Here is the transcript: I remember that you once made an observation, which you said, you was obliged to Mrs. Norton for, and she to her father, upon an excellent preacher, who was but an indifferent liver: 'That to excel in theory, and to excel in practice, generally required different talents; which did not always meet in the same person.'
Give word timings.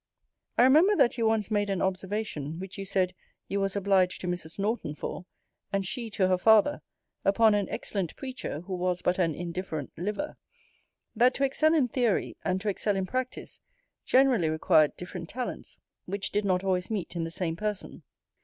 I 0.57 0.63
remember 0.63 0.95
that 0.95 1.19
you 1.19 1.27
once 1.27 1.51
made 1.51 1.69
an 1.69 1.79
observation, 1.79 2.57
which 2.57 2.79
you 2.79 2.85
said, 2.85 3.13
you 3.47 3.59
was 3.59 3.75
obliged 3.75 4.19
to 4.21 4.27
Mrs. 4.27 4.57
Norton 4.57 4.95
for, 4.95 5.27
and 5.71 5.85
she 5.85 6.09
to 6.09 6.27
her 6.27 6.39
father, 6.39 6.81
upon 7.23 7.53
an 7.53 7.69
excellent 7.69 8.15
preacher, 8.15 8.61
who 8.61 8.73
was 8.73 9.03
but 9.03 9.19
an 9.19 9.35
indifferent 9.35 9.91
liver: 9.97 10.37
'That 11.15 11.35
to 11.35 11.45
excel 11.45 11.75
in 11.75 11.87
theory, 11.87 12.35
and 12.43 12.59
to 12.61 12.67
excel 12.69 12.95
in 12.95 13.05
practice, 13.05 13.59
generally 14.03 14.49
required 14.49 14.97
different 14.97 15.29
talents; 15.29 15.77
which 16.07 16.31
did 16.31 16.45
not 16.45 16.63
always 16.63 16.89
meet 16.89 17.15
in 17.15 17.23
the 17.23 17.29
same 17.29 17.55
person.' 17.55 18.01